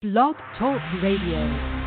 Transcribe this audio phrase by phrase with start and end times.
[0.00, 1.77] Blog Talk Radio.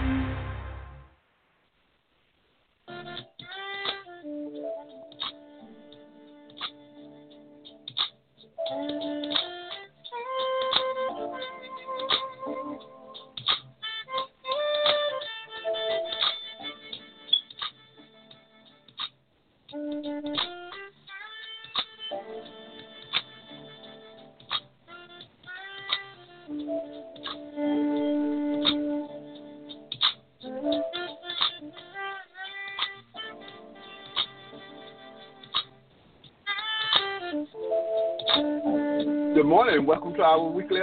[40.12, 40.80] Welcome to our weekly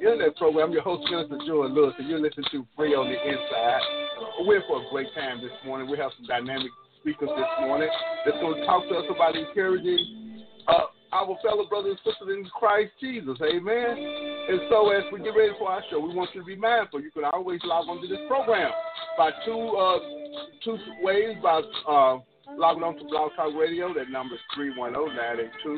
[0.00, 0.68] internet program.
[0.68, 3.82] I'm your host, Minister Joel Lewis, and you're listening to Free on the Inside.
[4.46, 5.90] We're for a great time this morning.
[5.90, 7.88] We have some dynamic speakers this morning
[8.24, 12.48] that's going to talk to us about encouraging uh, our fellow brothers and sisters in
[12.56, 13.36] Christ Jesus.
[13.44, 13.92] Amen.
[14.48, 17.02] And so, as we get ready for our show, we want you to be mindful.
[17.02, 18.70] You can always log onto this program
[19.18, 19.98] by two uh,
[20.64, 22.16] two ways by uh,
[22.56, 23.92] logging on to Blog Talk Radio.
[23.92, 25.76] That number is 310 982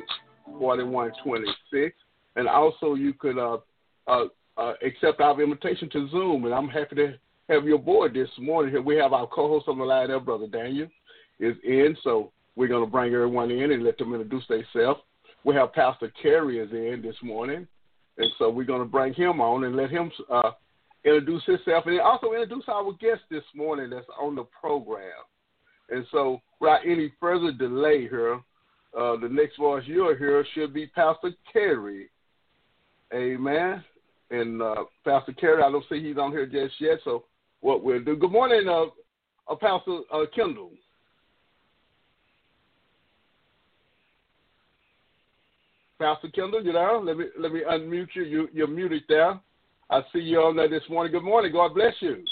[0.60, 1.96] 4126.
[2.36, 3.58] And also, you could uh,
[4.06, 4.24] uh,
[4.56, 6.44] uh, accept our invitation to Zoom.
[6.44, 7.14] And I'm happy to
[7.48, 8.72] have you aboard this morning.
[8.72, 10.88] Here we have our co-host on the line, there, Brother Daniel,
[11.38, 11.96] is in.
[12.02, 15.00] So we're going to bring everyone in and let them introduce themselves.
[15.44, 17.66] We have Pastor Currie is in this morning,
[18.16, 20.52] and so we're going to bring him on and let him uh,
[21.04, 25.10] introduce himself and also introduce our guest this morning that's on the program.
[25.90, 28.40] And so, without any further delay here,
[28.98, 32.08] uh, the next voice you'll hear should be Pastor Currie.
[33.12, 33.84] Amen.
[34.30, 36.98] And uh, Pastor Currie, I don't see he's on here just yet.
[37.04, 37.24] So
[37.60, 38.16] what we'll do.
[38.16, 38.86] Good morning, uh,
[39.50, 40.70] uh, Pastor uh, Kendall.
[45.98, 46.98] Pastor Kendall, you there?
[46.98, 48.24] Let me let me unmute you.
[48.24, 48.48] you.
[48.52, 49.38] You're muted there.
[49.90, 51.12] I see you on there this morning.
[51.12, 51.52] Good morning.
[51.52, 52.24] God bless you.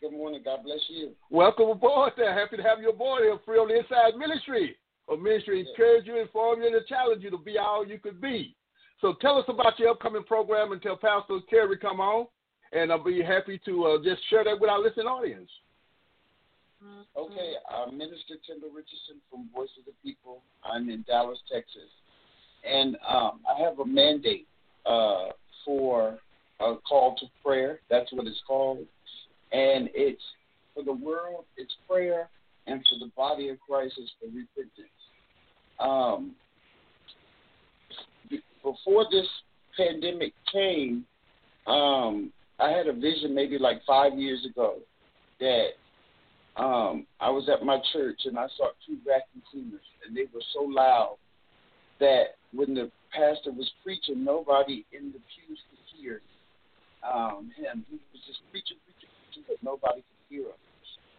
[0.00, 0.42] Good morning.
[0.44, 1.10] God bless you.
[1.30, 2.32] Welcome aboard there.
[2.38, 4.76] Happy to have you aboard here, Free on the Inside Ministry.
[5.10, 8.54] A ministry encourage you, inform you, and challenge you to be all you could be.
[9.00, 12.26] So tell us about your upcoming program until Pastor Currie come on,
[12.72, 15.50] and I'll be happy to uh, just share that with our listening audience.
[17.16, 20.42] Okay, I'm Minister Kendall Richardson from Voice of the People.
[20.64, 21.90] I'm in Dallas, Texas,
[22.68, 24.46] and um, I have a mandate
[24.86, 25.30] uh,
[25.64, 26.18] for
[26.60, 27.80] a call to prayer.
[27.90, 28.78] That's what it's called,
[29.52, 30.22] and it's
[30.74, 31.44] for the world.
[31.56, 32.28] It's prayer,
[32.68, 34.88] and for the body of Christ, it's for repentance.
[35.80, 36.36] Um,
[38.72, 39.26] before this
[39.76, 41.04] pandemic came,
[41.66, 44.76] um, I had a vision maybe like five years ago
[45.40, 45.68] that
[46.56, 50.42] um, I was at my church and I saw two vacuum cleaners and they were
[50.54, 51.16] so loud
[52.00, 56.20] that when the pastor was preaching, nobody in the pews could hear
[57.06, 57.84] um, him.
[57.88, 60.60] He was just preaching, preaching, preaching, but nobody could hear him.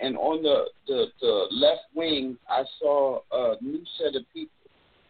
[0.01, 4.59] And on the, the, the left wing, I saw a new set of people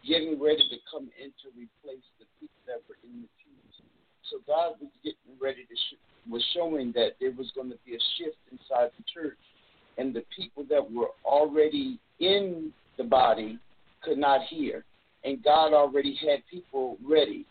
[0.08, 3.76] getting ready to come in to replace the people that were in the pews.
[4.32, 6.02] So God was getting ready to sh-
[6.70, 9.38] was showing that there was going to be a shift inside the church,
[9.98, 13.60] and the people that were already in the body
[14.02, 14.84] could not hear,
[15.24, 17.46] and God already had people ready,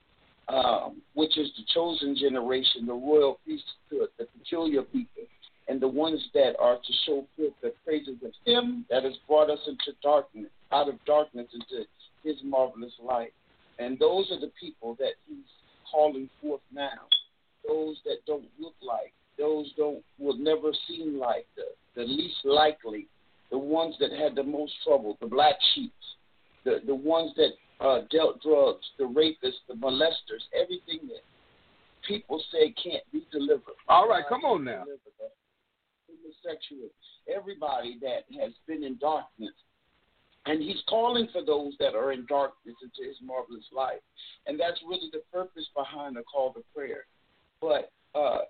[0.49, 5.25] um, which is the chosen generation, the royal priesthood, the peculiar people,
[5.69, 9.51] and the ones that are to show forth the praises of Him that has brought
[9.51, 11.85] us into darkness, out of darkness into
[12.25, 13.33] His marvelous light.
[13.79, 15.45] And those are the people that He's
[15.91, 17.07] calling forth now.
[17.69, 21.65] Those that don't look like, those don't will never seem like the
[21.95, 23.07] the least likely,
[23.51, 25.93] the ones that had the most trouble, the black sheep,
[26.65, 31.23] the the ones that uh, dealt drugs, the rapists, the molesters, everything that
[32.07, 33.77] people say can't be delivered.
[33.89, 34.85] All right, come on now.
[36.09, 36.89] Homosexual,
[37.33, 39.53] everybody that has been in darkness,
[40.47, 44.01] and he's calling for those that are in darkness into his marvelous light.
[44.47, 47.05] And that's really the purpose behind the call to prayer.
[47.61, 48.41] But uh,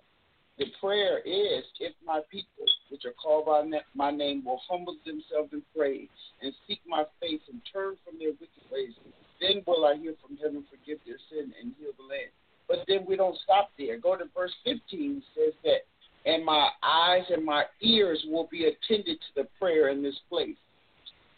[0.57, 3.63] the prayer is if my people, which are called by
[3.95, 6.07] my name, will humble themselves and pray
[6.41, 8.93] and seek my face and turn from their wicked ways,
[9.39, 12.31] then will I hear from heaven, forgive their sin, and heal the land.
[12.67, 13.97] But then we don't stop there.
[13.97, 15.87] Go to verse 15, says that,
[16.25, 20.57] and my eyes and my ears will be attended to the prayer in this place.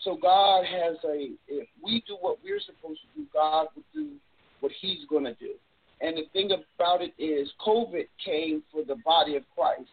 [0.03, 4.09] So God has a, if we do what we're supposed to do, God will do
[4.59, 5.53] what He's going to do.
[6.01, 9.89] And the thing about it is, COVID came for the body of Christ.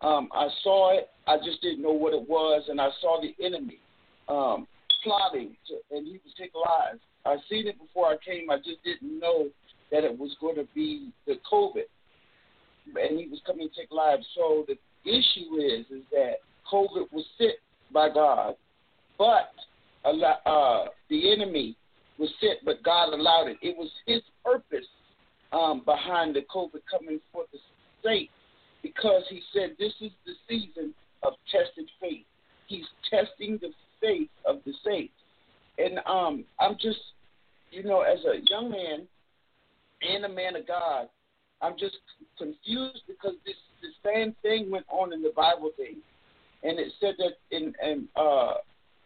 [0.00, 3.34] Um, I saw it, I just didn't know what it was, and I saw the
[3.44, 3.80] enemy
[4.28, 4.68] um,
[5.02, 7.00] plotting, to, and he would take lives.
[7.26, 8.50] I seen it before I came.
[8.50, 9.48] I just didn't know
[9.90, 11.88] that it was going to be the COVID.
[12.94, 14.24] and he was coming to take lives.
[14.36, 16.34] So the issue is, is that
[16.72, 17.54] COVID was sent
[17.92, 18.54] by God,
[19.18, 19.50] but
[20.04, 21.76] uh, the enemy
[22.18, 23.56] was sent, but God allowed it.
[23.62, 24.86] It was His purpose
[25.52, 27.58] um, behind the COVID coming for the
[28.00, 28.30] state
[28.82, 32.24] because He said this is the season of tested faith.
[32.66, 35.14] He's testing the faith of the saints,
[35.78, 37.00] and um, I'm just,
[37.70, 39.06] you know, as a young man
[40.02, 41.08] and a man of God,
[41.60, 41.96] I'm just
[42.36, 46.02] confused because this the same thing went on in the Bible days,
[46.62, 48.54] and it said that in, in uh,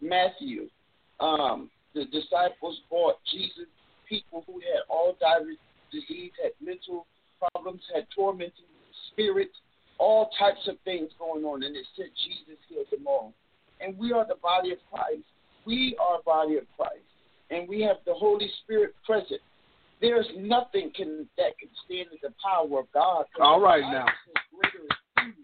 [0.00, 0.68] Matthew,
[1.20, 3.68] um, the disciples brought Jesus
[4.08, 5.56] people who had all diverse
[5.92, 7.06] disease, had mental
[7.38, 8.66] problems, had tormenting
[9.12, 9.54] spirits,
[9.98, 13.32] all types of things going on, and it said Jesus healed them all.
[13.80, 15.26] And we are the body of Christ.
[15.64, 17.06] We are body of Christ,
[17.50, 19.40] and we have the Holy Spirit present.
[20.00, 23.26] There's nothing can that can stand in the power of God.
[23.40, 24.06] All right now.
[24.50, 25.42] Greater is he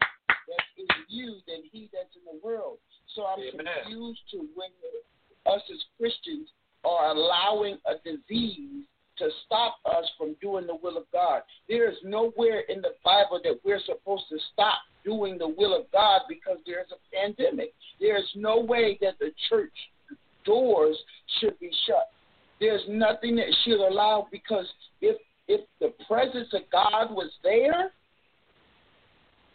[0.49, 2.79] that's in you than he that's in the world.
[3.15, 3.67] So I'm Amen.
[3.85, 4.71] confused to when
[5.47, 6.49] us as Christians
[6.85, 8.85] are allowing a disease
[9.19, 11.43] to stop us from doing the will of God.
[11.69, 15.91] There is nowhere in the Bible that we're supposed to stop doing the will of
[15.93, 17.73] God because there's a pandemic.
[18.01, 19.73] There's no way that the church
[20.45, 20.97] doors
[21.41, 22.11] should be shut.
[22.61, 24.67] There's nothing that should allow because
[25.01, 25.17] if
[25.47, 27.91] if the presence of God was there,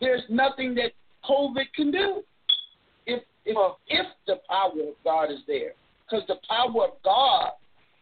[0.01, 0.92] there's nothing that
[1.30, 2.24] COVID can do.
[3.06, 3.57] If if
[3.88, 5.74] if the power of God is there
[6.06, 7.51] because the power of God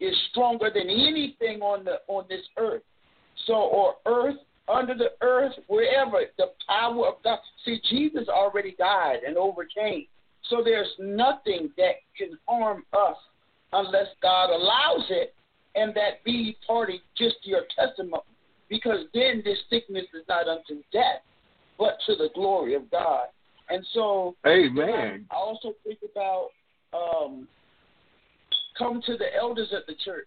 [0.02, 2.82] is stronger than anything on the on this earth.
[3.46, 4.36] So, or earth,
[4.68, 7.38] under the earth, wherever the power of God.
[7.64, 10.06] See, Jesus already died and overcame.
[10.48, 13.16] So there's nothing that can harm us
[13.72, 15.34] unless God allows it,
[15.74, 18.22] and that be party just your testimony.
[18.68, 21.22] Because then this sickness is not unto death,
[21.78, 23.26] but to the glory of God.
[23.70, 25.26] And so, Amen.
[25.30, 26.48] I also think about
[26.92, 27.48] um,
[28.82, 30.26] come to the elders at the church,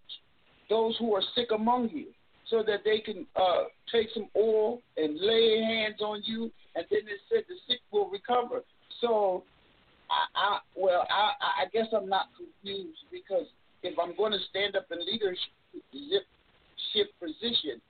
[0.70, 2.08] those who are sick among you,
[2.50, 7.02] so that they can uh, take some oil and lay hands on you, and then
[7.02, 8.62] it said the sick will recover.
[9.02, 9.44] So,
[10.10, 13.46] I, I well, I, I guess I'm not confused because
[13.84, 15.40] if I'm going to stand up in leadership
[17.20, 17.82] position,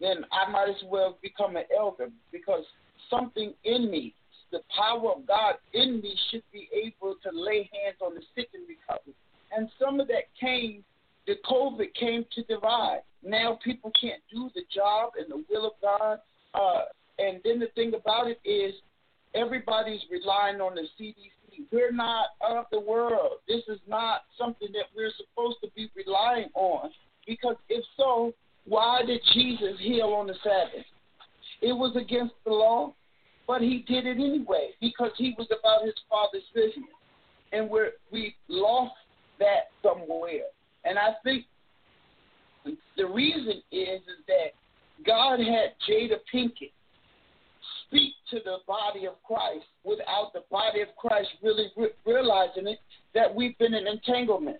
[0.00, 2.64] then I might as well become an elder because
[3.08, 4.14] something in me,
[4.50, 8.48] the power of God in me, should be able to lay hands on the sick
[8.54, 9.12] and recover
[9.56, 10.84] and some of that came,
[11.26, 13.00] the COVID came to divide.
[13.22, 16.18] Now people can't do the job and the will of God.
[16.54, 16.84] Uh,
[17.18, 18.74] and then the thing about it is,
[19.34, 21.66] everybody's relying on the CDC.
[21.70, 23.38] We're not of the world.
[23.46, 26.90] This is not something that we're supposed to be relying on.
[27.26, 28.32] Because if so,
[28.64, 30.86] why did Jesus heal on the Sabbath?
[31.60, 32.94] It was against the law,
[33.46, 36.88] but he did it anyway because he was about his father's business.
[37.52, 38.94] And we're, we lost
[39.42, 40.46] that somewhere.
[40.84, 41.44] And I think
[42.96, 44.52] the reason is is that
[45.04, 46.72] God had Jada Pinkett
[47.86, 52.78] speak to the body of Christ without the body of Christ really re- realizing it
[53.14, 54.58] that we've been in entanglement.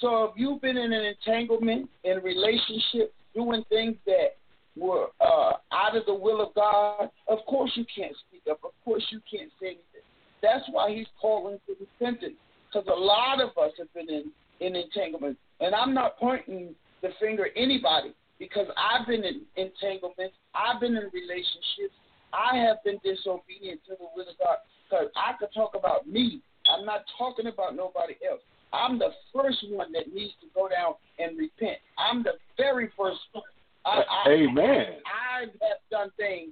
[0.00, 4.36] So if you've been in an entanglement in relationship, doing things that
[4.76, 8.60] were uh, out of the will of God, of course you can't speak up.
[8.64, 10.06] Of course you can't say anything.
[10.42, 12.36] That's why He's calling for repentance
[12.70, 15.36] because a lot of us have been in, in entanglement.
[15.60, 20.96] And I'm not pointing the finger at anybody because I've been in entanglements, I've been
[20.96, 21.94] in relationships,
[22.32, 24.58] I have been disobedient to the will of God.
[24.88, 26.40] Because I could talk about me.
[26.66, 28.40] I'm not talking about nobody else.
[28.72, 31.78] I'm the first one that needs to go down and repent.
[31.98, 33.44] I'm the very first one.
[33.84, 34.86] I, I, Amen.
[35.06, 36.50] I, I have done things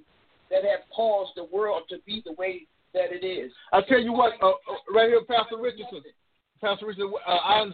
[0.49, 3.51] that have caused the world to be the way that it is.
[3.71, 4.53] I tell you what, uh, uh,
[4.93, 6.01] right here, Pastor Richardson.
[6.61, 7.65] Pastor Richardson, uh, I,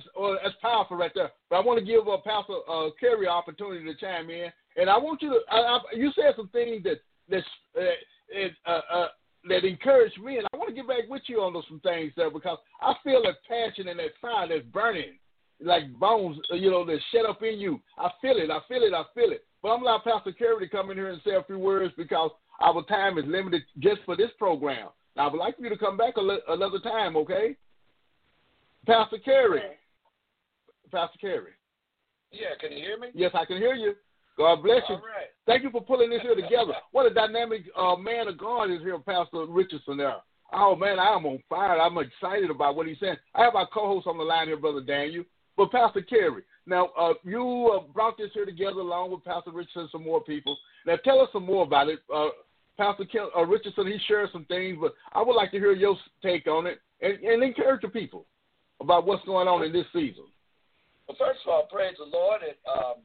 [0.43, 1.31] that's powerful right there.
[1.49, 4.97] But I want to give uh, Pastor uh, Currie opportunity to chime in, and I
[4.97, 5.39] want you to.
[5.51, 7.43] I, I, you said some things that that
[7.75, 9.07] uh, uh, uh,
[9.49, 12.13] that encouraged me, and I want to get back with you on those some things
[12.15, 15.17] there because I feel that passion and that fire that's burning
[15.61, 17.79] like bones, you know, that shut up in you.
[17.97, 18.49] I feel it.
[18.51, 18.93] I feel it.
[18.93, 19.45] I feel it.
[19.61, 22.31] But I'm allowing Pastor Currie to come in here and say a few words because
[22.61, 24.89] our time is limited just for this program.
[25.15, 27.55] Now, I would like for you to come back another time, okay?
[28.85, 29.59] Pastor Currie.
[29.59, 29.75] Okay.
[30.91, 31.51] Pastor Currie.
[32.31, 33.07] Yeah, can you hear me?
[33.13, 33.93] Yes, I can hear you.
[34.37, 34.95] God bless you.
[34.95, 35.31] All right.
[35.45, 36.73] Thank you for pulling this here together.
[36.91, 40.17] what a dynamic uh, man of God is here, Pastor Richardson there.
[40.53, 41.79] Oh, man, I am on fire.
[41.79, 43.15] I'm excited about what he's saying.
[43.33, 45.23] I have our co host on the line here, Brother Daniel.
[45.57, 49.83] But, Pastor Currie, now uh, you uh, brought this here together along with Pastor Richardson
[49.83, 50.57] and some more people.
[50.85, 51.99] Now, tell us some more about it.
[52.77, 55.95] Pastor Ken, uh, Richardson, he shared some things, but I would like to hear your
[56.21, 58.25] take on it and, and encourage the people
[58.81, 60.25] about what's going on in this season.
[61.07, 62.97] Well, first of all, praise the Lord, and um,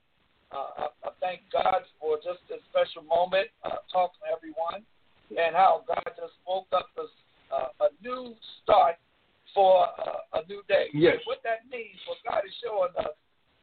[0.50, 4.82] uh, I, I thank God for just this special moment, uh, talking to everyone,
[5.30, 7.12] and how God just woke up us
[7.54, 8.96] uh, a new start
[9.54, 10.86] for uh, a new day.
[10.94, 11.18] Yes.
[11.26, 13.14] what that means, what God is showing us,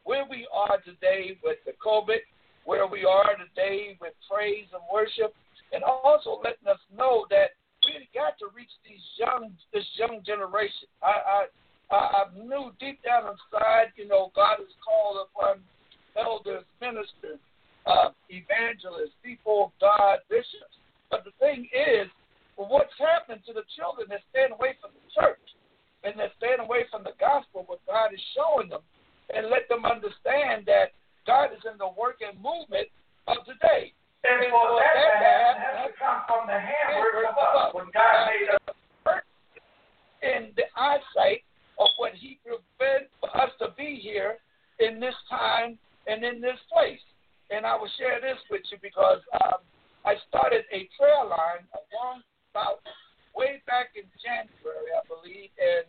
[0.03, 2.23] where we are today with the COVID,
[2.63, 5.33] where we are today with praise and worship,
[5.71, 10.87] and also letting us know that we got to reach these young, this young generation.
[11.03, 11.47] I,
[11.91, 15.63] I, I knew deep down inside, you know, God has called upon
[16.19, 17.39] elders, ministers,
[17.87, 20.75] uh, evangelists, people of God, bishops.
[21.09, 22.11] But the thing is,
[22.59, 24.11] what's happening to the children?
[24.11, 25.47] that stand away from the church
[26.03, 28.83] and that stand away from the gospel, what God is showing them,
[29.31, 30.91] and let them understand that
[31.23, 32.87] God is in the work and movement
[33.27, 33.91] of today.
[34.23, 38.13] And, for that, that, that has to come from the handwork of us when God
[38.31, 38.75] made us.
[40.23, 41.45] In the eyesight
[41.79, 44.37] of what He prepared for us to be here
[44.79, 47.01] in this time and in this place.
[47.51, 49.61] And I will share this with you because um,
[50.03, 51.63] I started a prayer line
[52.51, 52.81] about
[53.35, 55.85] way back in January, I believe, and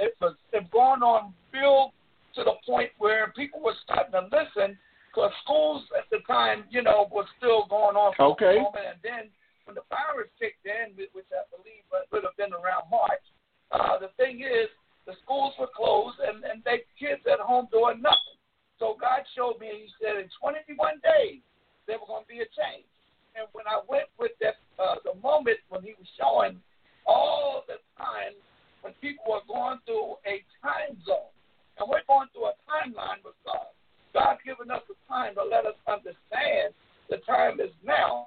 [0.00, 1.92] it was it going on build
[2.34, 4.76] to the point where people were starting to listen
[5.18, 8.54] because schools at the time, you know, was still going on for okay.
[8.54, 9.24] a moment, and then
[9.66, 13.26] when the virus kicked in, which I believe would have been around March,
[13.74, 14.70] uh, the thing is
[15.10, 18.38] the schools were closed and and they kids at home doing nothing.
[18.78, 21.42] So God showed me, and He said, in 21 days,
[21.90, 22.86] there was going to be a change.
[23.34, 26.62] And when I went with that, uh, the moment when He was showing
[27.10, 28.38] all the time
[28.86, 31.34] when people were going through a time zone,
[31.82, 33.74] and we're going through a timeline with God.
[34.18, 36.74] God's given us a time to let us understand
[37.06, 38.26] the time is now.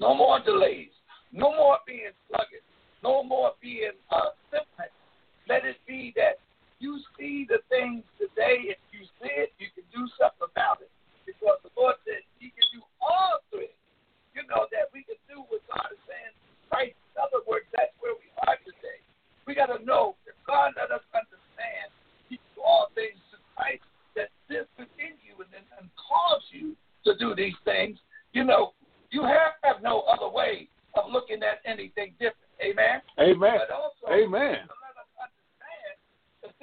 [0.00, 0.88] No more delays.
[1.36, 2.64] No more being sluggish.
[3.04, 4.88] No more being uh, simple.
[5.44, 6.40] Let it be that
[6.80, 10.88] you see the things today, if you see it, you can do something about it.
[11.28, 13.76] Because the Lord said He can do all things.
[14.32, 16.34] You know, that we can do what God is saying.
[16.72, 18.98] Christ, in other words, that's where we are today.
[19.44, 21.92] We got to know that God let us understand
[22.32, 23.84] He can do all things to Christ
[24.48, 27.98] that this within you and, and, and cause you to do these things.
[28.32, 28.72] You know,
[29.10, 32.36] you have, have no other way of looking at anything different.
[32.62, 33.02] Amen.
[33.18, 33.58] Amen.
[33.58, 34.68] But also, Amen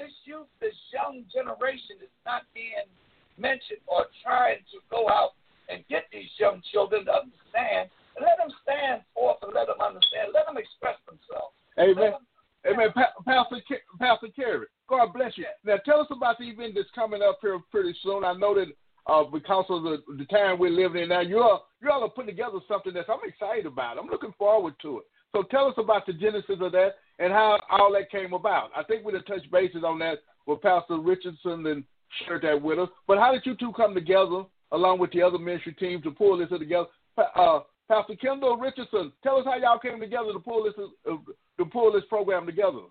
[0.01, 2.89] this youth, this young generation is not being
[3.37, 5.37] mentioned or trying to go out
[5.69, 9.79] and get these young children to understand and let them stand forth and let them
[9.79, 10.33] understand.
[10.33, 11.53] Let them express themselves.
[11.77, 12.17] Amen.
[12.65, 12.89] Amen.
[12.93, 13.61] Pa- Pastor,
[14.01, 15.45] Pastor Currie, God bless you.
[15.63, 18.23] Now, tell us about the event that's coming up here pretty soon.
[18.23, 18.67] I know that
[19.07, 22.09] uh, because of the, the time we're living in now, you all, you all are
[22.09, 23.97] putting together something that I'm excited about.
[23.97, 25.05] I'm looking forward to it.
[25.33, 28.71] So tell us about the genesis of that and how all that came about.
[28.75, 31.83] I think we'll touch bases on that with Pastor Richardson and
[32.25, 32.89] share that with us.
[33.07, 36.37] But how did you two come together along with the other ministry teams to pull
[36.37, 36.87] this together?
[37.17, 41.17] Uh, Pastor Kendall Richardson, tell us how y'all came together to pull this uh,
[41.57, 42.87] to pull this program together.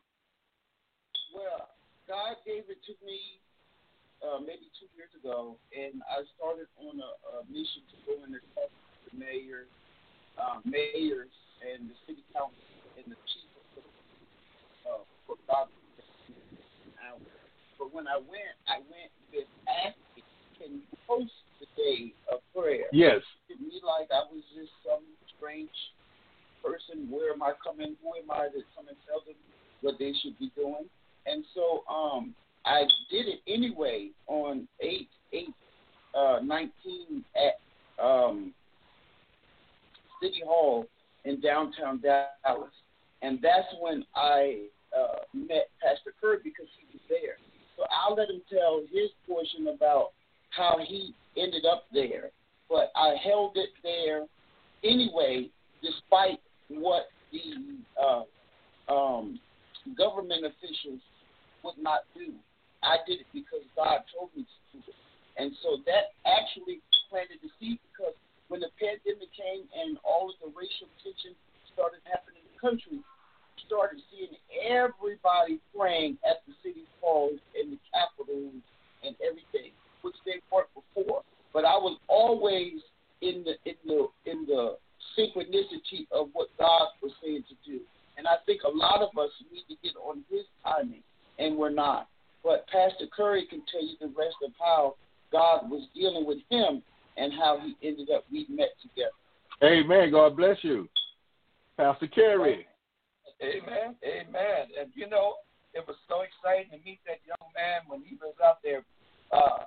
[1.35, 1.69] Well,
[2.07, 3.41] God gave it to me
[4.21, 6.69] uh, maybe two years ago, and I started
[7.51, 9.67] on a, a mission to go in and talk to the mayor,
[10.39, 12.57] uh, mayors and the city council
[12.97, 13.85] and the chief of
[14.87, 15.69] uh, for God.
[17.81, 20.29] But when I went, I went with asking,
[20.61, 22.85] can you host the day of prayer?
[22.93, 23.25] Yes.
[23.49, 25.01] To me, like I was just some
[25.33, 25.73] strange
[26.61, 27.09] person.
[27.09, 27.97] Where am I coming?
[28.05, 29.41] Who am I to come and tell them
[29.81, 30.93] what they should be doing?
[31.25, 32.35] And so um,
[32.67, 35.49] I did it anyway on 8 8
[36.15, 38.53] uh, 19 at um,
[40.23, 40.87] City Hall
[41.25, 42.71] in downtown Dallas,
[43.23, 47.37] and that's when I uh, met Pastor Kurt because he was there.
[47.77, 50.13] So I'll let him tell his portion about
[50.51, 52.31] how he ended up there.
[52.69, 54.27] But I held it there
[54.85, 55.49] anyway,
[55.83, 57.41] despite what the
[58.01, 59.41] uh, um,
[59.97, 61.01] government officials
[61.65, 62.33] would not do.
[62.83, 64.95] I did it because God told me to do it.
[65.41, 68.13] And so that actually planted the seed because
[68.53, 71.33] when the pandemic came and all of the racial tension
[71.73, 73.01] started happening in the country,
[73.65, 74.37] started seeing
[74.69, 78.61] everybody praying at the city halls and the capitals
[79.01, 79.73] and everything,
[80.05, 81.25] which they weren't before.
[81.57, 82.85] But I was always
[83.25, 84.77] in the in the in the
[85.17, 87.81] synchronicity of what God was saying to do.
[88.21, 91.03] And I think a lot of us need to get on his timing
[91.39, 92.09] and we're not.
[92.45, 94.97] But Pastor Currie can tell you the rest of how
[95.33, 96.83] God was dealing with him
[97.17, 99.11] and how he ended up we met together.
[99.63, 100.11] Amen.
[100.11, 100.89] God bless you.
[101.77, 102.67] Pastor Currie.
[103.43, 103.97] Amen.
[104.05, 104.63] Amen.
[104.79, 105.35] And you know,
[105.75, 108.83] it was so exciting to meet that young man when he was out there
[109.33, 109.65] uh,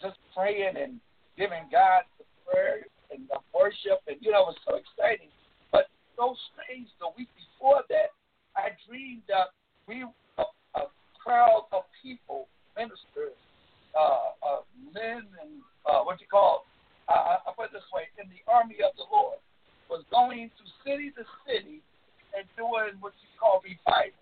[0.00, 1.00] just praying and
[1.36, 4.00] giving God the prayer and the worship.
[4.06, 5.28] And, you know, it was so exciting.
[5.72, 8.14] But so strange, the week before that,
[8.56, 9.52] I dreamed that
[9.86, 10.06] we,
[10.38, 10.44] a,
[10.78, 10.82] a
[11.18, 13.36] crowd of people, ministers,
[13.96, 14.60] uh, uh,
[14.94, 15.52] men, and
[15.86, 16.66] uh, what you call,
[17.08, 19.38] uh, I put it this way, in the army of the Lord,
[19.90, 21.82] was going to city to city
[22.36, 24.14] and doing what you call revival.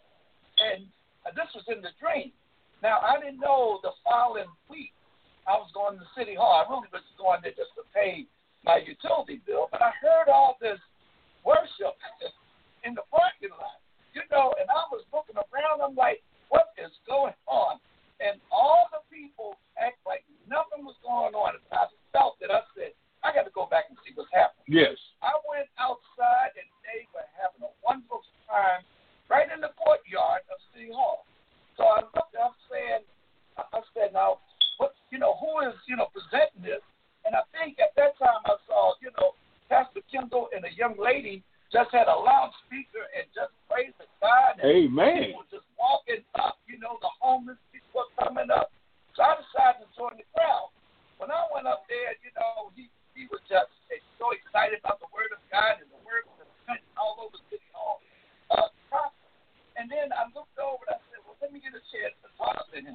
[0.57, 0.89] And
[1.29, 2.33] uh, this was in the dream.
[2.81, 4.95] Now, I didn't know the following week
[5.45, 6.61] I was going to city hall.
[6.61, 8.25] I really was going there just to pay
[8.65, 10.81] my utility bill, but I heard all this
[11.45, 11.95] worship
[12.87, 13.79] in the parking lot,
[14.17, 15.85] you know, and I was looking around.
[15.85, 17.79] I'm like, what is going on?
[18.19, 21.55] And all the people act like nothing was going on.
[21.55, 22.51] And I felt it.
[22.51, 24.58] I said, I got to go back and see what's happening.
[24.69, 24.95] Yes.
[25.25, 28.85] I went outside and they were having a wonderful time
[29.33, 31.25] right in the courtyard of City Hall.
[31.81, 33.03] So I looked up saying,
[33.57, 34.39] I said, now,
[34.77, 36.85] what, you know, who is, you know, presenting this?
[37.27, 39.35] And I think at that time I saw, you know,
[39.69, 44.57] Pastor Kendall and a young lady just had a loudspeaker and just praising God.
[44.61, 45.37] And Amen.
[45.37, 48.73] People just walking up, you know, the homeless people were coming up.
[49.13, 50.73] So I decided to join the crowd.
[51.21, 53.69] When I went up there, you know, he he was just
[54.17, 56.47] so excited about the word of God and the word was
[56.95, 57.99] all over City Hall.
[58.55, 58.71] Uh,
[59.75, 62.31] and then I looked over and I said, well, let me get a chance to
[62.39, 62.95] talk to him.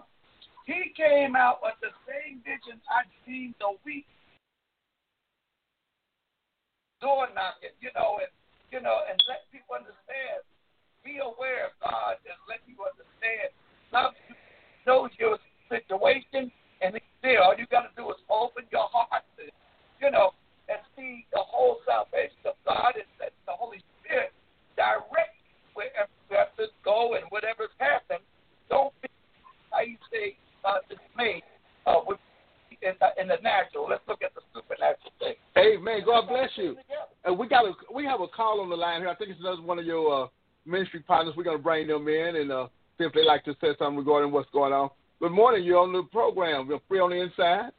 [0.64, 4.08] He came out with the same vision I dreamed a week
[7.04, 8.32] door knocking, you know, and
[8.72, 10.42] you know, and let people understand.
[11.06, 13.54] Be aware of God and let people understand.
[13.92, 14.34] Love you,
[14.88, 15.38] knows your
[15.70, 16.50] situation,
[16.82, 17.44] and He's there.
[17.44, 19.46] All you got to do is open your heart, to,
[20.02, 20.34] you know,
[20.72, 24.34] and see the whole salvation of God and let the Holy Spirit
[24.74, 25.38] direct
[25.78, 28.26] wherever you have to go and whatever's happened.
[28.74, 29.12] Don't be,
[29.70, 30.34] how you say,
[30.66, 31.44] uh, dismayed
[31.86, 32.18] uh, with
[32.84, 33.88] in the, in the natural.
[33.90, 35.36] Let's look at the supernatural thing.
[35.58, 36.02] Amen.
[36.06, 36.76] God bless you.
[37.24, 39.10] And we got a we have a call on the line here.
[39.10, 40.28] I think it's another one of your uh,
[40.66, 41.36] ministry partners.
[41.38, 44.32] We're gonna bring them in and uh, see if they'd like to say something regarding
[44.32, 44.90] what's going on.
[45.20, 45.64] Good morning.
[45.64, 46.68] You're on the program.
[46.70, 47.72] You're free on the inside.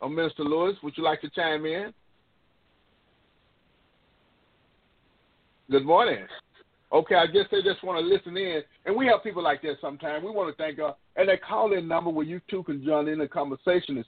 [0.00, 0.76] I'm Minister Lewis.
[0.82, 1.92] Would you like to chime in?
[5.70, 6.26] Good morning.
[6.92, 9.76] Okay, I guess they just want to listen in, and we have people like that
[9.80, 10.24] sometimes.
[10.24, 10.94] We want to thank God.
[11.16, 14.06] And that call-in number where you two can join in the conversation is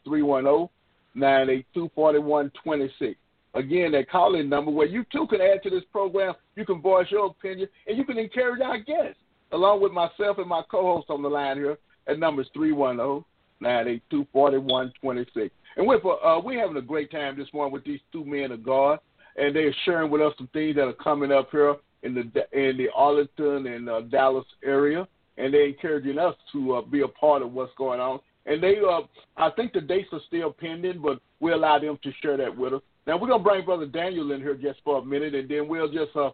[1.17, 3.17] 310-982-4126.
[3.57, 6.35] Again, that call-in number where you too can add to this program.
[6.57, 9.17] You can voice your opinion, and you can encourage our guests,
[9.53, 11.79] along with myself and my co-host on the line here.
[12.07, 15.51] That number is 310-982-4126.
[15.79, 18.63] And we're uh, we're having a great time this morning with these two men of
[18.63, 18.99] God,
[19.37, 22.21] and they're sharing with us some things that are coming up here in the
[22.53, 27.09] in the Arlington and uh, Dallas area, and they're encouraging us to uh, be a
[27.09, 28.21] part of what's going on.
[28.45, 29.01] And they, uh,
[29.37, 32.75] I think the dates are still pending, but we allow them to share that with
[32.75, 32.83] us.
[33.07, 35.89] Now we're gonna bring Brother Daniel in here just for a minute, and then we'll
[35.91, 36.31] just uh,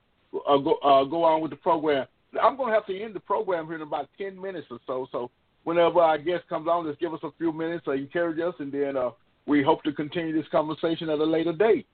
[0.46, 2.06] uh, go uh, go on with the program.
[2.40, 5.06] I'm gonna have to end the program here in about ten minutes or so.
[5.12, 5.30] So
[5.64, 8.72] whenever our guest comes on, just give us a few minutes to encourage us, and
[8.72, 9.10] then uh,
[9.46, 11.86] we hope to continue this conversation at a later date.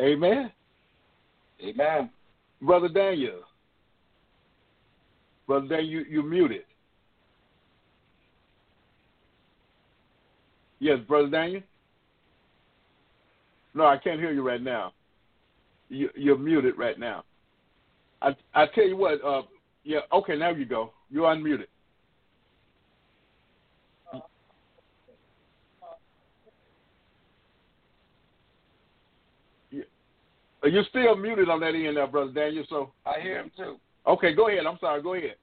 [0.00, 0.52] Amen.
[1.62, 2.10] Amen.
[2.60, 3.40] Brother Daniel.
[5.46, 6.62] Brother Daniel, you, you're muted.
[10.78, 11.62] Yes, Brother Daniel?
[13.74, 14.92] No, I can't hear you right now.
[15.88, 17.24] You, you're muted right now.
[18.20, 19.42] I I tell you what, uh,
[19.84, 20.92] yeah, okay, now you go.
[21.10, 21.66] You're unmuted.
[30.64, 32.64] You're still muted on that end, there, brother Daniel.
[32.68, 33.78] So I hear him too.
[34.06, 34.64] Okay, go ahead.
[34.64, 35.02] I'm sorry.
[35.02, 35.34] Go ahead.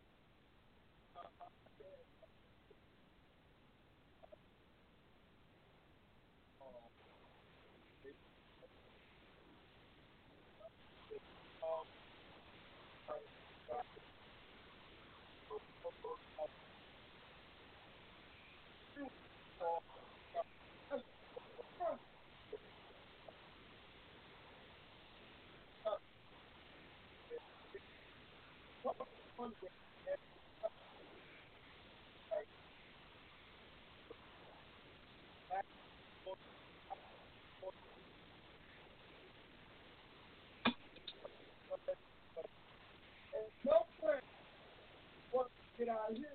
[45.80, 46.28] get out of here.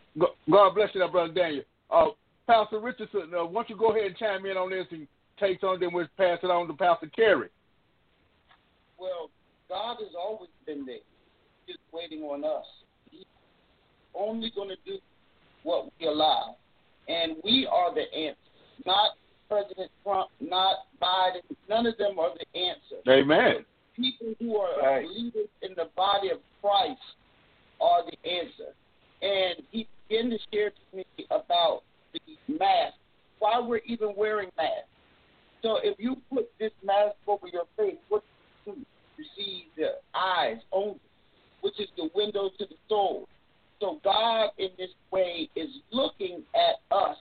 [0.51, 1.65] God bless you, that brother Daniel.
[1.91, 2.09] Uh,
[2.47, 5.07] Pastor Richardson, uh, why don't you go ahead and chime in on this and
[5.39, 7.51] take something, then we'll pass it on to Pastor Currie.
[8.99, 9.31] Well,
[9.69, 10.15] God has
[10.73, 10.97] been there,
[11.67, 12.65] just waiting on us.
[13.11, 13.25] He's
[14.15, 14.99] only going to do
[15.63, 16.57] what we allow.
[17.09, 18.39] And we are the answer,
[18.87, 19.13] not
[19.49, 21.43] President Trump, not Biden.
[21.69, 23.03] None of them are the answer.
[23.09, 23.65] Amen.
[23.97, 25.07] People who are right.
[25.07, 27.01] leaders in the body of Christ
[27.81, 28.73] are the answer.
[29.21, 31.83] And he began to share to me about
[32.15, 32.95] the mask,
[33.41, 34.89] why we're even wearing masks.
[35.61, 38.23] So if you put this mask over your face, what
[38.65, 38.87] do you see?
[39.37, 41.01] See the eyes only,
[41.61, 43.29] which is the window to the soul.
[43.81, 47.17] So God, in this way, is looking at us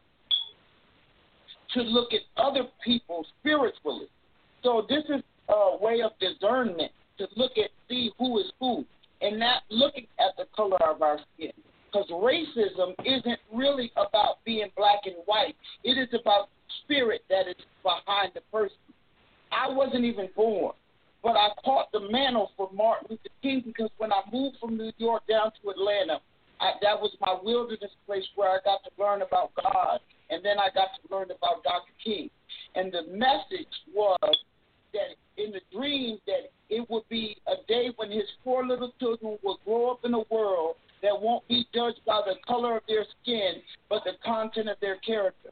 [1.74, 4.08] to look at other people spiritually.
[4.64, 8.86] So this is a way of discernment to look at see who is who,
[9.22, 11.52] and not looking at the color of our skin.
[11.92, 15.56] Because racism isn't really about being black and white.
[15.84, 16.50] It is about
[16.84, 18.78] spirit that is behind the person.
[19.52, 20.74] I wasn't even born,
[21.24, 24.92] but I caught the mantle for Martin Luther King because when I moved from New
[24.98, 26.20] York down to Atlanta,
[26.60, 30.60] I, that was my wilderness place where I got to learn about God, and then
[30.60, 31.92] I got to learn about Dr.
[32.04, 32.30] King.
[32.76, 34.38] And the message was
[34.94, 39.38] that in the dream that it would be a day when his four little children
[39.44, 43.06] would grow up in a world that won't be judged by the color of their
[43.22, 43.56] skin,
[43.90, 45.50] but the content of their character.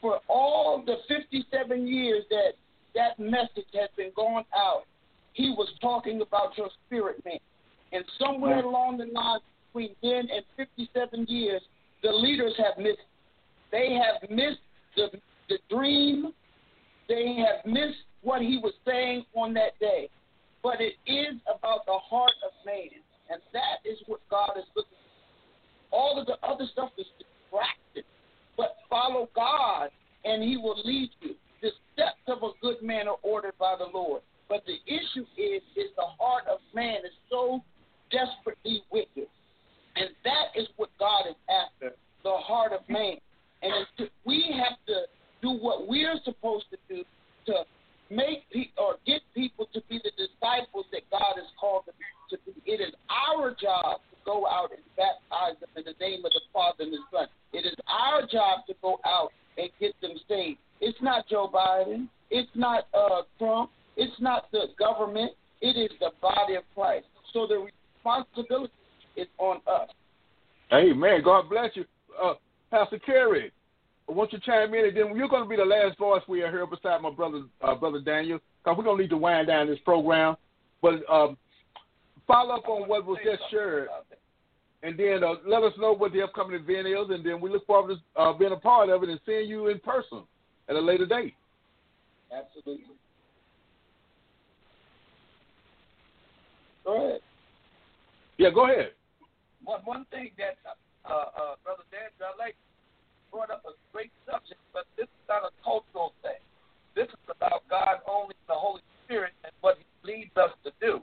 [0.00, 2.52] For all the 57 years that
[2.94, 4.84] that message has been going out,
[5.32, 7.38] he was talking about your spirit man.
[7.92, 9.40] And somewhere along the line
[9.72, 11.62] between then and 57 years,
[12.02, 12.98] the leaders have missed.
[13.70, 14.60] They have missed
[14.96, 15.08] the,
[15.48, 16.32] the dream.
[17.08, 20.08] They have missed what he was saying on that day.
[20.62, 23.02] But it is about the heart of man.
[23.30, 24.90] And that is what God is looking
[25.90, 25.96] for.
[25.96, 28.04] All of the other stuff is distracted.
[28.56, 29.90] But follow God,
[30.24, 31.34] and he will lead you.
[31.62, 34.22] The steps of a good man are ordered by the Lord.
[34.52, 37.64] But the issue is, is the heart of man is so
[38.10, 39.24] desperately wicked.
[39.96, 43.16] And that is what God is after, the heart of man.
[43.62, 43.86] And
[44.26, 45.08] we have to
[45.40, 47.02] do what we're supposed to do
[47.46, 47.64] to
[48.10, 51.94] make people or get people to be the disciples that God has called them
[52.28, 52.52] to be.
[52.70, 56.42] It is our job to go out and baptize them in the name of the
[56.52, 57.26] Father and the Son.
[57.54, 60.58] It is our job to go out and get them saved.
[60.82, 62.08] It's not Joe Biden.
[62.28, 63.70] It's not uh, Trump.
[63.96, 65.32] It's not the government.
[65.60, 67.06] It is the body of Christ.
[67.32, 67.66] So the
[67.98, 68.72] responsibility
[69.16, 69.88] is on us.
[70.72, 71.20] Amen.
[71.22, 71.84] God bless you.
[72.22, 72.34] Uh,
[72.70, 73.52] Pastor Currie,
[74.08, 76.22] I want you to chime in, and then you're going to be the last voice
[76.26, 79.48] we hear beside my brother, uh, brother Daniel, because we're going to need to wind
[79.48, 80.36] down this program.
[80.80, 81.36] But um,
[82.26, 83.88] follow up on what was just shared,
[84.82, 87.66] and then uh, let us know what the upcoming event is, and then we look
[87.66, 90.22] forward to uh, being a part of it and seeing you in person
[90.68, 91.34] at a later date.
[92.34, 92.86] Absolutely.
[96.84, 97.20] Go ahead.
[98.38, 98.92] Yeah, go ahead.
[99.64, 100.56] One one thing that
[101.12, 102.08] uh, uh, Brother Dan
[102.40, 102.56] like
[103.32, 106.38] brought up a great subject, but this is not a cultural thing.
[106.92, 111.00] This is about God only, the Holy Spirit, and what He leads us to do.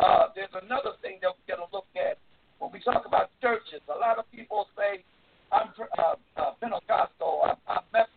[0.00, 2.16] Uh, there's another thing that we got to look at
[2.58, 3.84] when we talk about churches.
[3.92, 5.04] A lot of people say,
[5.52, 8.16] "I'm uh, uh, Pentecostal," "I'm, I'm Methodist,"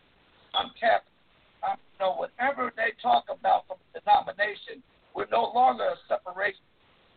[0.56, 1.12] "I'm Catholic."
[1.60, 4.82] I'm, you know, whatever they talk about from denomination,
[5.14, 6.64] we're no longer a separation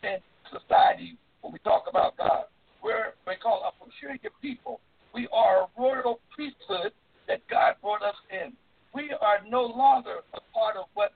[0.04, 0.20] in
[0.52, 2.52] society when we talk about God.
[2.84, 4.82] We're we call a peculiar people
[5.16, 6.92] we are a royal priesthood
[7.30, 8.52] that God brought us in.
[8.94, 11.14] We are no longer a part of what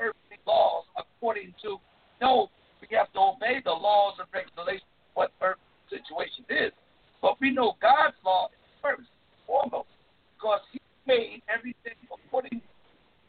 [0.00, 1.76] earthly laws according to.
[2.22, 2.48] No,
[2.80, 6.72] we have to obey the laws and regulations what earth situation is.
[7.20, 9.08] But we know God's law is first,
[9.46, 9.92] foremost,
[10.36, 12.62] because He made everything according,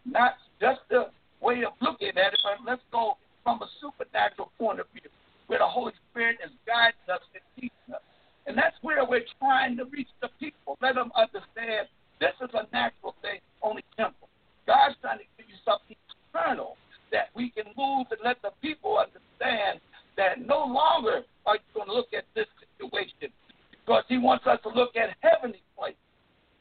[0.05, 4.79] not just the way of looking at it, but let's go from a supernatural point
[4.79, 5.11] of view,
[5.47, 8.01] where the Holy Spirit is guiding us and teaching us.
[8.45, 10.77] And that's where we're trying to reach the people.
[10.81, 14.29] Let them understand this is a natural thing, only temporal.
[14.67, 15.97] God's trying to give you something
[16.31, 16.77] eternal
[17.11, 19.81] that we can move and let the people understand
[20.17, 22.47] that no longer are you going to look at this
[22.77, 23.31] situation
[23.71, 25.99] because He wants us to look at heavenly places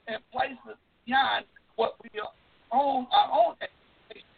[0.09, 1.45] and places beyond
[1.77, 2.11] what we
[2.73, 4.29] own our own expectations.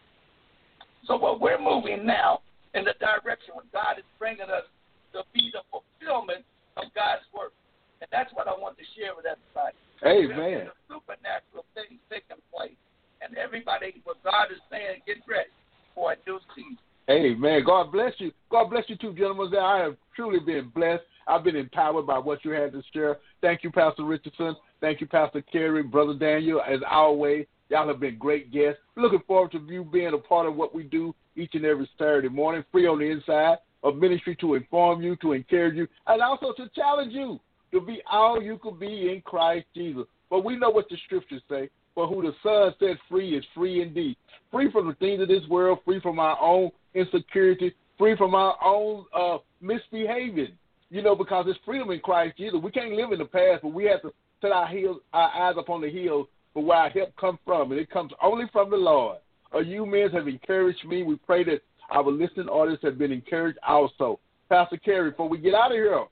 [1.07, 2.41] So what we're moving now
[2.75, 4.67] in the direction when God is bringing us
[5.15, 6.45] to be the fulfillment
[6.77, 7.53] of God's work.
[8.01, 9.77] And that's what I want to share with everybody.
[10.05, 10.69] Amen.
[10.69, 12.77] There's supernatural things taking place.
[13.25, 15.49] And everybody, what God is saying, get ready
[15.95, 16.77] for a new season.
[17.09, 17.65] Amen.
[17.65, 18.31] God bless you.
[18.51, 19.49] God bless you too, gentlemen.
[19.51, 21.03] There I have truly been blessed.
[21.29, 23.19] I've been empowered by what you had to share.
[23.41, 24.57] Thank you, Pastor Richardson.
[24.81, 26.63] Thank you, Pastor Currie, Brother Daniel.
[26.67, 28.81] As always, y'all have been great guests.
[28.97, 32.29] Looking forward to you being a part of what we do each and every Saturday
[32.29, 36.53] morning, free on the inside of ministry to inform you, to encourage you, and also
[36.57, 37.39] to challenge you
[37.73, 40.05] to be all you could be in Christ Jesus.
[40.31, 41.69] But we know what the scriptures say.
[41.95, 44.17] For who the Son set free is free indeed.
[44.53, 48.57] Free from the things of this world, free from our own insecurity, free from our
[48.63, 50.53] own uh, misbehaving.
[50.89, 52.61] You know, because it's freedom in Christ Jesus.
[52.63, 55.57] We can't live in the past, but we have to set our heels, our eyes
[55.59, 58.77] upon the hills for where our help comes from, and it comes only from the
[58.77, 59.19] Lord.
[59.53, 61.03] Uh, you men have encouraged me.
[61.03, 64.21] We pray that our listening audience have been encouraged also.
[64.49, 66.05] Pastor Currie, before we get out of here,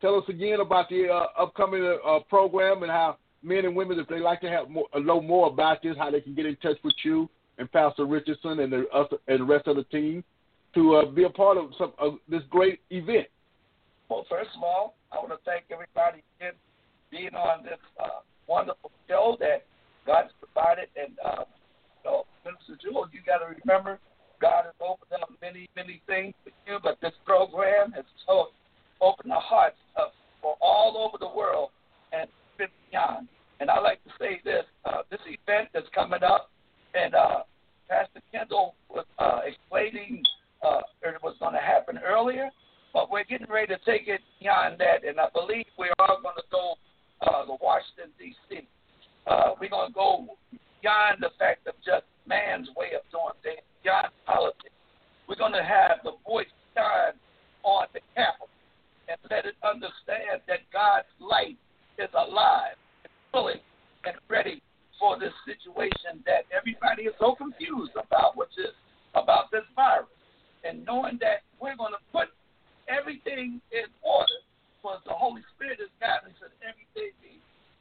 [0.00, 4.08] tell us again about the uh, upcoming uh, program and how men and women, if
[4.08, 6.56] they like to have more, uh, know more about this, how they can get in
[6.56, 10.24] touch with you and Pastor Richardson and the uh, and the rest of the team
[10.74, 13.26] to uh, be a part of some of this great event.
[14.08, 16.52] Well, first of all, I want to thank everybody again
[17.10, 19.64] being on this uh, wonderful show that
[20.06, 20.88] God's provided.
[20.96, 21.44] And uh,
[22.04, 23.98] you know, Minister Joel, you got to remember,
[24.40, 28.48] God has opened up many, many things for you, but this program has so
[29.00, 31.70] opened the hearts of, for all over the world
[32.12, 33.28] and beyond.
[33.60, 36.50] And I like to say this: uh, this event that's coming up,
[36.94, 37.42] and uh,
[37.88, 40.22] Pastor Kendall was uh, explaining
[40.62, 42.50] uh, it was going to happen earlier,
[42.92, 46.36] but we're getting ready to take it beyond that, and I believe we are going
[46.36, 46.74] to go
[47.22, 48.66] uh, to Washington D.C.
[49.26, 50.26] Uh, we're going to go
[50.80, 54.74] beyond the fact of just man's way of doing things, beyond politics.
[55.28, 57.18] We're going to have the voice shine
[57.62, 58.50] on the Capitol
[59.08, 61.58] and let it understand that God's light
[61.98, 63.62] is alive, and willing,
[64.04, 64.62] and ready
[64.98, 68.74] for this situation that everybody is so confused about, which is
[69.14, 70.06] about this virus.
[70.64, 72.28] And knowing that we're going to put
[72.88, 74.38] everything in order,
[74.78, 77.14] because the Holy Spirit is guiding us that everything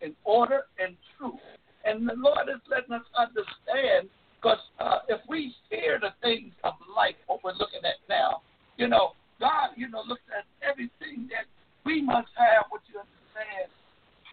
[0.02, 1.42] in order and truth.
[1.86, 6.74] And the Lord is letting us understand, because uh, if we fear the things of
[6.96, 8.42] life, what we're looking at now,
[8.78, 11.46] you know, God, you know, looks at everything that
[11.86, 13.70] we must have, what you understand,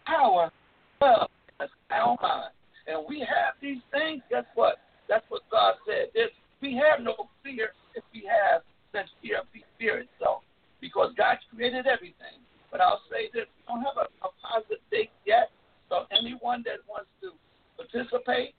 [0.05, 0.53] power,
[1.01, 1.29] love,
[1.61, 2.53] a mind.
[2.87, 4.77] And we have these things, guess what?
[5.09, 6.09] That's what God said.
[6.15, 6.31] There's,
[6.61, 9.47] we have no fear if we have that fear, of
[9.79, 10.43] fear itself.
[10.81, 12.39] Because God created everything.
[12.71, 15.51] But I'll say this, we don't have a, a positive date yet.
[15.89, 17.33] So anyone that wants to
[17.75, 18.55] participate,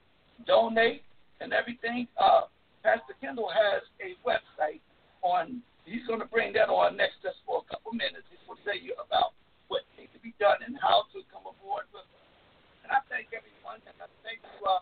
[0.47, 1.03] donate,
[1.39, 2.49] and everything, uh,
[2.83, 4.81] Pastor Kendall has a website
[5.21, 5.61] on.
[5.85, 8.25] He's going to bring that on next just for a couple minutes.
[8.29, 9.33] He will tell you about
[9.69, 12.25] what needs to be done and how to come aboard with us.
[12.85, 14.81] And I thank everyone, and I thank you, uh,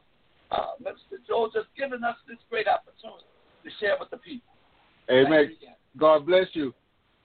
[0.52, 1.20] uh, Mr.
[1.28, 3.28] Joel, just giving us this great opportunity
[3.64, 4.52] to share with the people.
[5.12, 5.56] Amen.
[6.18, 6.74] God bless you.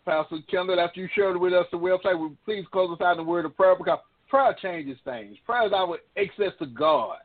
[0.05, 3.25] Pastor Kendall, after you shared with us the website, will please close us out in
[3.25, 5.37] the word of prayer because prayer changes things.
[5.47, 7.17] Prayer is our access to God.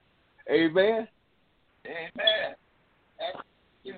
[0.49, 1.09] Amen.
[1.83, 3.43] Thank
[3.83, 3.95] you.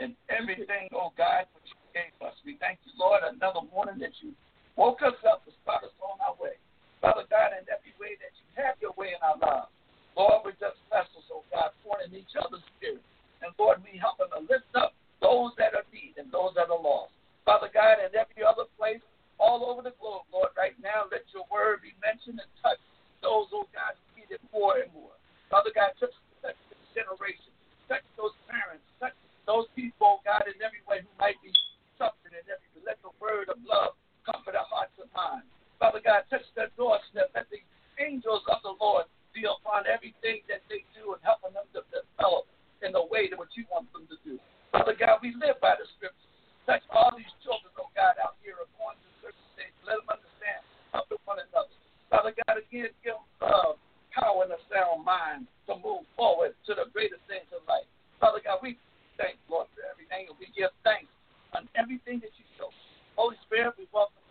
[0.00, 2.36] And everything, oh God, which you gave us.
[2.44, 4.36] We thank you, Lord, another morning that you
[4.76, 6.60] woke us up to start us on our way.
[7.00, 9.72] Father God, in every way that you have your way in our lives.
[10.12, 13.00] Lord, we're just vessels, oh God, pouring in each other's spirit.
[13.40, 14.92] And Lord, we help them to lift up
[15.24, 17.16] those that are need and those that are lost.
[17.46, 19.02] Father God, in every other place,
[19.38, 22.78] all over the globe, Lord, right now, let your word be mentioned and touch
[23.18, 25.14] those, oh God, who need it more and more.
[25.50, 27.50] Father God, touch, touch this generation,
[27.90, 29.14] touch those parents, touch
[29.46, 31.50] those people, oh God, in every way who might be
[31.98, 32.94] suffering in every way.
[32.94, 35.46] Let the word of love comfort their hearts and minds.
[35.82, 37.32] Father God, touch their doorstep.
[37.32, 37.64] Let the
[37.96, 42.44] angels of the Lord be upon everything that they do and helping them to develop
[42.84, 44.36] in the way that what you want them to do.
[44.76, 46.28] Father God, we live by the scriptures.
[46.68, 49.72] Touch all these children, oh God, out here are going through certain things.
[49.88, 50.60] Let them understand
[50.92, 51.72] up to one another.
[52.12, 53.72] Father God, again, give them uh,
[54.12, 57.88] power and a sound mind to move forward to the greatest things of life.
[58.20, 58.76] Father God, we
[59.16, 61.08] thank Lord for everything, and we give thanks
[61.56, 62.68] on everything that you show.
[63.16, 64.22] Holy Spirit, we welcome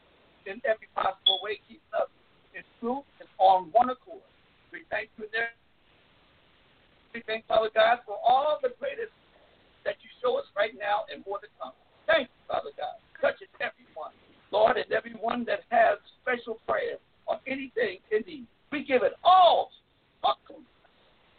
[0.45, 2.09] in every possible way, keeping us
[2.57, 4.25] in truth and on one accord.
[4.71, 5.53] We thank you there.
[7.13, 9.11] We thank Father God for all the greatest
[9.83, 11.75] that you show us right now and more to come.
[12.07, 12.95] Thank you, Father God.
[13.19, 14.15] Touch it, everyone.
[14.49, 18.47] Lord, and everyone that has special prayers or anything in need.
[18.71, 19.71] We give it all
[20.23, 20.39] up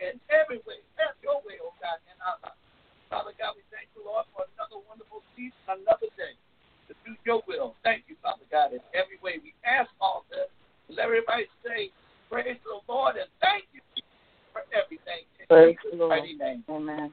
[0.00, 0.80] in every way.
[1.00, 2.60] Have your way, oh God, in our lives.
[3.08, 5.52] Father God, we thank you, Lord, for another wonderful season.
[11.32, 11.90] Everybody say,
[12.30, 13.80] Praise the Lord and thank you
[14.52, 15.24] for everything.
[15.48, 16.18] Praise the Lord.
[16.18, 16.62] Amen.
[16.68, 17.10] Amen.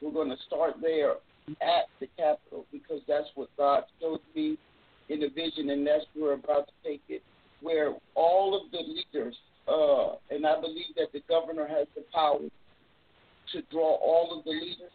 [0.00, 1.14] We're going to start there
[1.60, 4.56] at the Capitol because that's what God showed me
[5.08, 7.22] in the vision, and that's where we're about to take it.
[7.60, 9.36] Where all of the leaders,
[9.68, 12.38] uh, and I believe that the governor has the power
[13.52, 14.92] to draw all of the leaders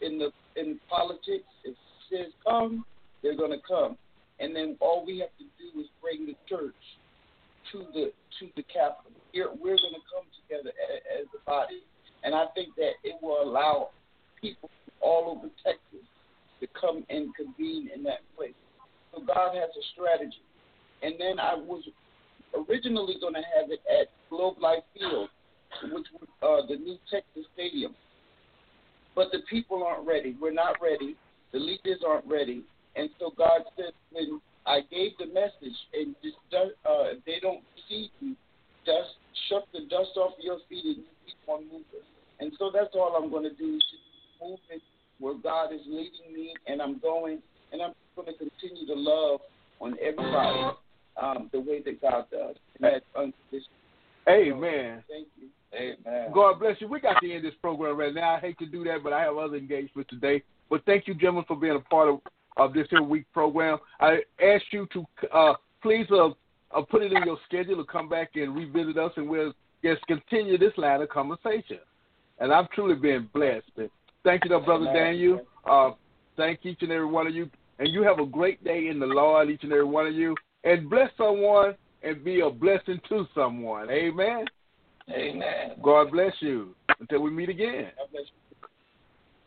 [0.00, 1.44] in the in politics.
[1.64, 1.74] If
[2.08, 2.84] he says come,
[3.22, 3.96] they're going to come,
[4.40, 6.74] and then all we have to do is bring the church
[7.72, 9.12] to the to the Capitol.
[9.32, 11.82] Here, we're going to come together as, as a body,
[12.24, 13.90] and I think that it will allow
[14.40, 14.70] people
[15.00, 16.06] all over Texas
[16.60, 18.54] to come and convene in that place.
[19.12, 20.42] So God has a strategy.
[21.02, 21.82] And then I was
[22.54, 25.28] originally going to have it at Globe Life Field,
[25.92, 27.94] which was uh, the new Texas Stadium.
[29.14, 30.36] But the people aren't ready.
[30.40, 31.16] We're not ready.
[31.52, 32.64] The leaders aren't ready.
[32.96, 37.62] And so God said, when I gave the message, and just uh, if they don't
[37.88, 38.34] see you,
[38.84, 39.10] dust,
[39.48, 42.06] shut the dust off your feet and you keep on moving.
[42.40, 44.02] And so that's all I'm going to do is just
[44.42, 44.80] moving
[45.18, 47.38] where God is leading me, and I'm going,
[47.72, 49.40] and I'm going to continue to love
[49.80, 50.76] on everybody
[51.20, 52.56] um, the way that God does.
[52.76, 53.72] And that's unconditional.
[54.28, 55.02] Amen.
[55.08, 55.48] Thank you.
[55.74, 56.32] Amen.
[56.32, 56.88] God bless you.
[56.88, 58.34] We got to end this program right now.
[58.34, 60.42] I hate to do that, but I have other engagements today.
[60.68, 62.20] But thank you, gentlemen, for being a part of,
[62.56, 63.78] of this here week program.
[64.00, 68.08] I ask you to uh, please uh, uh, put it in your schedule to come
[68.08, 69.52] back and revisit us, and we'll
[69.84, 71.78] just continue this line of conversation.
[72.38, 73.70] And I've truly been blessed.
[74.24, 75.40] Thank you, Brother Daniel.
[75.64, 75.92] Uh,
[76.36, 77.48] thank each and every one of you.
[77.78, 80.34] And you have a great day in the Lord, each and every one of you.
[80.64, 83.90] And bless someone and be a blessing to someone.
[83.90, 84.44] Amen.
[85.10, 85.72] Amen.
[85.82, 86.74] God bless you.
[87.00, 87.90] Until we meet again.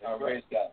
[0.01, 0.31] God bless.
[0.31, 0.71] Praise God.